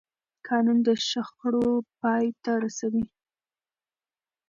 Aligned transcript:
قانون 0.47 0.77
د 0.87 0.89
شخړو 1.09 1.67
پای 1.99 2.25
ته 2.43 2.51
رسوي 2.63 3.05